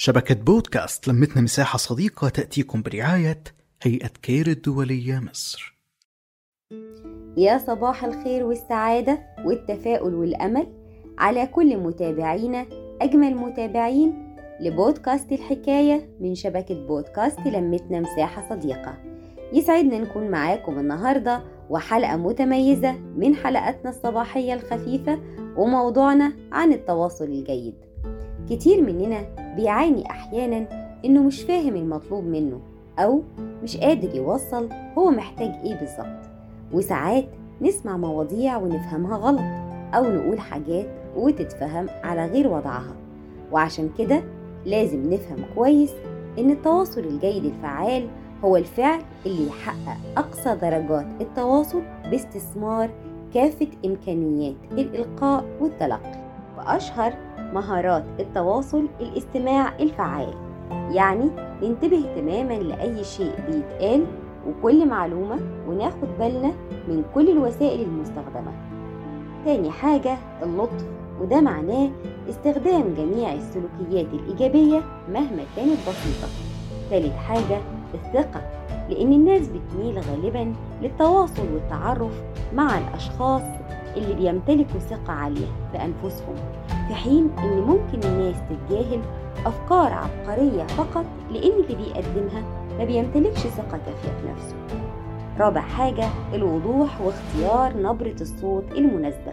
شبكة 0.00 0.34
بودكاست 0.34 1.08
لمتنا 1.08 1.42
مساحة 1.42 1.76
صديقة 1.76 2.28
تأتيكم 2.28 2.82
برعاية 2.82 3.42
هيئة 3.82 4.10
كير 4.22 4.46
الدولية 4.46 5.18
مصر. 5.18 5.78
يا 7.36 7.58
صباح 7.58 8.04
الخير 8.04 8.44
والسعادة 8.44 9.18
والتفاؤل 9.44 10.14
والأمل 10.14 10.66
على 11.18 11.46
كل 11.46 11.76
متابعينا 11.76 12.66
أجمل 13.02 13.34
متابعين 13.34 14.36
لبودكاست 14.60 15.32
الحكاية 15.32 16.08
من 16.20 16.34
شبكة 16.34 16.86
بودكاست 16.86 17.40
لمتنا 17.40 18.00
مساحة 18.00 18.48
صديقة. 18.50 18.94
يسعدنا 19.52 19.98
نكون 19.98 20.30
معاكم 20.30 20.78
النهاردة 20.78 21.42
وحلقة 21.70 22.16
متميزة 22.16 22.92
من 22.92 23.34
حلقاتنا 23.34 23.90
الصباحية 23.90 24.54
الخفيفة 24.54 25.20
وموضوعنا 25.56 26.32
عن 26.52 26.72
التواصل 26.72 27.24
الجيد. 27.24 27.74
كتير 28.50 28.82
مننا 28.82 29.47
بيعاني 29.58 30.10
أحيانا 30.10 30.66
إنه 31.04 31.22
مش 31.22 31.42
فاهم 31.42 31.76
المطلوب 31.76 32.24
منه 32.24 32.60
أو 32.98 33.22
مش 33.62 33.76
قادر 33.76 34.16
يوصل 34.16 34.68
هو 34.98 35.10
محتاج 35.10 35.50
إيه 35.64 35.74
بالظبط. 35.74 36.28
وساعات 36.72 37.24
نسمع 37.60 37.96
مواضيع 37.96 38.56
ونفهمها 38.56 39.16
غلط 39.16 39.40
أو 39.94 40.04
نقول 40.04 40.40
حاجات 40.40 40.86
وتتفهم 41.16 41.86
على 42.04 42.26
غير 42.26 42.48
وضعها. 42.48 42.96
وعشان 43.52 43.90
كده 43.98 44.22
لازم 44.66 45.12
نفهم 45.12 45.44
كويس 45.54 45.92
إن 46.38 46.50
التواصل 46.50 47.00
الجيد 47.00 47.44
الفعال 47.44 48.08
هو 48.44 48.56
الفعل 48.56 49.00
اللي 49.26 49.46
يحقق 49.46 49.98
أقصى 50.16 50.56
درجات 50.62 51.06
التواصل 51.20 51.82
باستثمار 52.10 52.90
كافة 53.34 53.68
إمكانيات 53.84 54.56
الإلقاء 54.72 55.44
والتلقي. 55.60 56.27
وأشهر 56.58 57.14
مهارات 57.52 58.04
التواصل 58.20 58.88
الاستماع 59.00 59.76
الفعال. 59.80 60.34
يعني 60.70 61.30
ننتبه 61.62 62.04
تماما 62.16 62.54
لأي 62.54 63.04
شيء 63.04 63.32
بيتقال 63.48 64.04
وكل 64.48 64.88
معلومة 64.88 65.38
وناخد 65.68 66.08
بالنا 66.18 66.52
من 66.88 67.04
كل 67.14 67.30
الوسائل 67.30 67.80
المستخدمة. 67.80 68.52
تاني 69.44 69.70
حاجة 69.70 70.16
اللطف 70.42 70.86
وده 71.20 71.40
معناه 71.40 71.90
استخدام 72.28 72.94
جميع 72.94 73.32
السلوكيات 73.32 74.06
الإيجابية 74.12 74.82
مهما 75.12 75.42
كانت 75.56 75.78
بسيطة. 75.88 76.28
ثالث 76.90 77.16
حاجة 77.16 77.58
الثقة 77.94 78.40
لأن 78.88 79.12
الناس 79.12 79.48
بتميل 79.48 79.98
غالبا 79.98 80.54
للتواصل 80.82 81.42
والتعرف 81.54 82.22
مع 82.54 82.78
الأشخاص 82.78 83.42
اللي 83.98 84.14
بيمتلكوا 84.14 84.80
ثقة 84.80 85.12
عالية 85.12 85.46
بأنفسهم 85.72 86.34
في 86.88 86.94
حين 86.94 87.30
إن 87.38 87.60
ممكن 87.60 88.08
الناس 88.08 88.36
تتجاهل 88.50 89.00
أفكار 89.46 89.92
عبقرية 89.92 90.64
فقط 90.64 91.04
لأن 91.30 91.52
اللي 91.52 91.76
بيقدمها 91.76 92.42
ما 92.78 92.84
بيمتلكش 92.84 93.38
ثقة 93.38 93.78
كافية 93.86 94.08
في 94.20 94.28
نفسه. 94.28 94.54
رابع 95.38 95.60
حاجة 95.60 96.08
الوضوح 96.34 97.00
واختيار 97.00 97.82
نبرة 97.82 98.16
الصوت 98.20 98.64
المناسبة. 98.72 99.32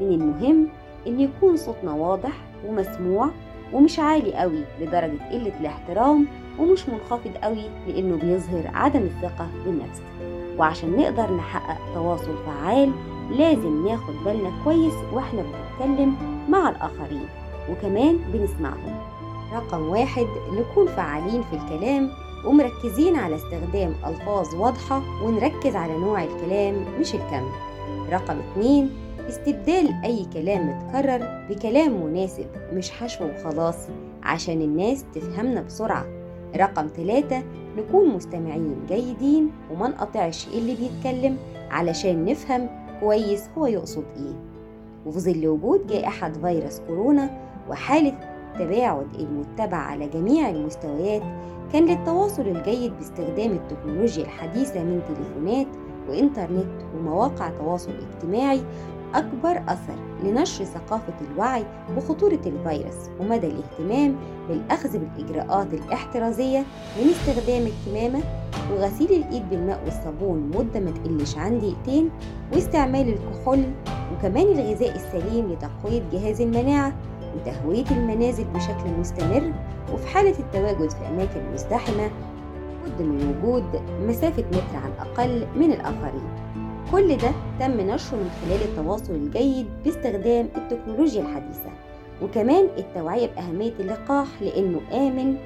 من 0.00 0.06
المهم 0.06 0.68
إن 1.06 1.20
يكون 1.20 1.56
صوتنا 1.56 1.92
واضح 1.92 2.32
ومسموع 2.66 3.30
ومش 3.72 3.98
عالي 3.98 4.34
قوي 4.34 4.64
لدرجة 4.80 5.30
قلة 5.32 5.52
الاحترام 5.60 6.26
ومش 6.58 6.88
منخفض 6.88 7.30
قوي 7.42 7.64
لأنه 7.88 8.16
بيظهر 8.16 8.70
عدم 8.74 9.02
الثقة 9.02 9.46
بالنفس. 9.64 10.02
وعشان 10.58 10.96
نقدر 10.96 11.36
نحقق 11.36 11.94
تواصل 11.94 12.34
فعال 12.46 12.92
لازم 13.30 13.86
ناخد 13.88 14.14
بالنا 14.24 14.52
كويس 14.64 14.94
وإحنا 15.12 15.42
بنتكلم 15.42 16.16
مع 16.48 16.68
الآخرين 16.68 17.26
وكمان 17.70 18.18
بنسمعهم. 18.32 19.00
رقم 19.52 19.88
واحد 19.88 20.26
نكون 20.52 20.86
فعالين 20.86 21.42
في 21.42 21.56
الكلام 21.56 22.10
ومركزين 22.46 23.16
على 23.16 23.34
استخدام 23.36 23.94
ألفاظ 24.06 24.54
واضحة 24.54 25.02
ونركز 25.24 25.76
على 25.76 25.98
نوع 25.98 26.24
الكلام 26.24 26.74
مش 27.00 27.14
الكم. 27.14 27.48
رقم 28.12 28.36
اتنين 28.38 28.90
استبدال 29.28 29.94
أي 30.04 30.26
كلام 30.32 30.68
متكرر 30.68 31.46
بكلام 31.50 32.06
مناسب 32.06 32.46
مش 32.72 32.90
حشو 32.90 33.24
وخلاص 33.24 33.76
عشان 34.22 34.60
الناس 34.62 35.04
تفهمنا 35.14 35.62
بسرعة. 35.62 36.04
رقم 36.56 36.86
ثلاثة 36.96 37.42
نكون 37.78 38.08
مستمعين 38.08 38.76
جيدين 38.88 39.50
وما 39.72 39.88
نقطعش 39.88 40.48
اللي 40.48 40.74
بيتكلم 40.76 41.36
علشان 41.70 42.24
نفهم 42.24 42.83
كويس 43.00 43.48
هو 43.58 43.66
يقصد 43.66 44.04
إيه؟ 44.16 44.34
وفي 45.06 45.20
ظل 45.20 45.48
وجود 45.48 45.86
جائحة 45.86 46.32
فيروس 46.32 46.80
كورونا 46.80 47.30
وحالة 47.70 48.14
تباعد 48.58 49.06
المتبع 49.18 49.76
على 49.76 50.08
جميع 50.08 50.50
المستويات 50.50 51.22
كان 51.72 51.86
للتواصل 51.86 52.42
الجيد 52.42 52.92
باستخدام 52.98 53.50
التكنولوجيا 53.52 54.24
الحديثة 54.24 54.82
من 54.82 55.00
تليفونات 55.08 55.66
وإنترنت 56.08 56.82
ومواقع 56.96 57.48
تواصل 57.48 57.92
اجتماعي 57.92 58.60
أكبر 59.14 59.62
أثر 59.68 59.94
لنشر 60.24 60.64
ثقافة 60.64 61.12
الوعي 61.30 61.64
بخطورة 61.96 62.40
الفيروس 62.46 63.08
ومدى 63.20 63.46
الاهتمام 63.46 64.16
بالأخذ 64.48 64.98
بالإجراءات 64.98 65.74
الاحترازية 65.74 66.58
من 67.02 67.10
استخدام 67.10 67.62
الكمامة 67.66 68.20
وغسيل 68.72 69.12
الإيد 69.12 69.50
بالماء 69.50 69.80
والصابون 69.84 70.50
مدة 70.54 70.80
ما 70.80 70.90
تقلش 70.90 71.36
عن 71.36 71.58
دقيقتين 71.58 72.10
واستعمال 72.52 73.08
الكحول 73.08 73.64
وكمان 74.14 74.46
الغذاء 74.46 74.96
السليم 74.96 75.52
لتقوية 75.52 76.02
جهاز 76.12 76.40
المناعة 76.40 76.92
وتهوية 77.36 77.84
المنازل 77.90 78.44
بشكل 78.44 78.90
مستمر 79.00 79.52
وفي 79.94 80.06
حالة 80.06 80.38
التواجد 80.38 80.90
في 80.90 81.08
أماكن 81.08 81.40
مزدحمة 81.52 82.10
بد 82.86 83.02
من 83.02 83.36
وجود 83.42 83.64
مسافة 84.08 84.44
متر 84.48 84.76
على 84.84 84.92
الأقل 84.94 85.46
من 85.56 85.72
الآخرين. 85.72 86.28
كل 86.92 87.16
ده 87.16 87.30
تم 87.60 87.80
نشره 87.80 88.16
من 88.16 88.30
خلال 88.42 88.62
التواصل 88.62 89.12
الجيد 89.14 89.66
باستخدام 89.84 90.48
التكنولوجيا 90.56 91.22
الحديثة 91.22 91.70
وكمان 92.22 92.68
التوعية 92.78 93.26
بأهمية 93.26 93.72
اللقاح 93.80 94.26
لأنه 94.40 94.80
آمن 94.92 95.36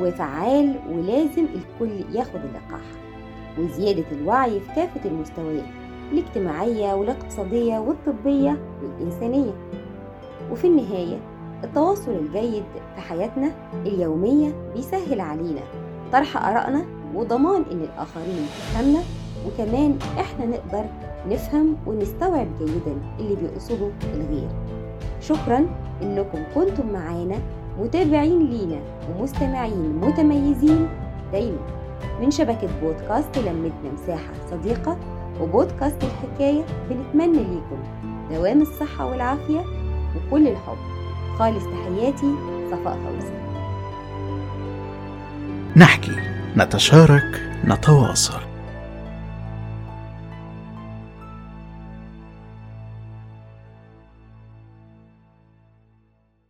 وفعال 0.00 0.76
ولازم 0.90 1.44
الكل 1.54 2.16
ياخد 2.16 2.40
اللقاح. 2.44 2.86
وزيادة 3.58 4.04
الوعي 4.12 4.60
في 4.60 4.74
كافة 4.76 5.00
المستويات 5.10 5.64
الاجتماعية 6.12 6.94
والاقتصادية 6.94 7.78
والطبية 7.78 8.58
والإنسانية. 8.82 9.52
وفي 10.52 10.66
النهاية 10.66 11.18
التواصل 11.64 12.10
الجيد 12.10 12.64
في 12.94 13.00
حياتنا 13.00 13.52
اليومية 13.86 14.72
بيسهل 14.74 15.20
علينا 15.20 15.60
طرح 16.12 16.46
آرائنا 16.46 16.84
وضمان 17.14 17.64
إن 17.72 17.80
الآخرين 17.80 18.46
تفهمنا. 18.58 19.00
وكمان 19.46 19.98
إحنا 20.20 20.46
نقدر 20.46 20.84
نفهم 21.28 21.76
ونستوعب 21.86 22.46
جيدا 22.58 22.96
اللي 23.20 23.36
بيقصده 23.36 23.90
الغير. 24.14 24.48
شكرا 25.20 25.66
إنكم 26.02 26.38
كنتم 26.54 26.92
معانا 26.92 27.36
متابعين 27.78 28.46
لينا 28.50 28.80
ومستمعين 29.08 30.00
متميزين 30.02 30.88
دايما 31.32 31.58
من 32.20 32.30
شبكة 32.30 32.68
بودكاست 32.82 33.38
لمتنا 33.38 33.92
مساحة 33.92 34.32
صديقة 34.50 34.96
وبودكاست 35.40 36.04
الحكاية 36.04 36.64
بنتمنى 36.90 37.38
ليكم 37.38 37.78
دوام 38.30 38.62
الصحة 38.62 39.06
والعافية 39.06 39.64
وكل 40.16 40.48
الحب. 40.48 40.76
خالص 41.38 41.64
تحياتي 41.64 42.34
صفاء 42.70 42.98
فوزي. 43.04 43.32
نحكي 45.76 46.12
نتشارك 46.56 47.42
نتواصل. 47.64 48.45